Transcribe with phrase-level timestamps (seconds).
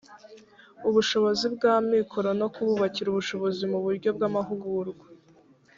[0.87, 5.05] ubushobozi bw amikoro no kububakira ubushobozi mu buryo bw amahugurwa